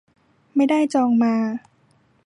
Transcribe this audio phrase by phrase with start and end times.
[0.55, 1.33] ไม่ได้จองมา